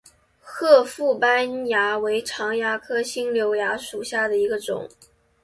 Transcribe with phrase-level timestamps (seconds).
[0.39, 4.89] 褐腹斑蚜为常蚜科新瘤蚜属下的一个种。